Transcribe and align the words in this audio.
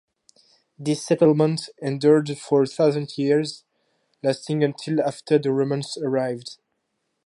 This 0.79 1.05
settlement 1.05 1.69
endured 1.79 2.35
for 2.39 2.63
a 2.63 2.65
thousand 2.65 3.19
years, 3.19 3.63
lasting 4.23 4.63
until 4.63 4.99
after 4.99 5.37
the 5.37 5.51
Romans 5.51 5.95
arrived. 5.95 6.57